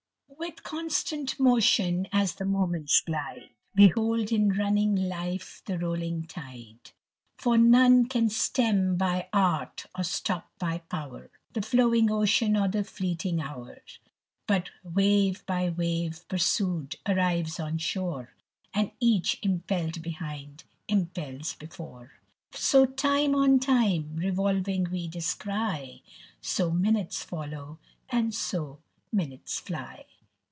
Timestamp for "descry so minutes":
25.07-27.21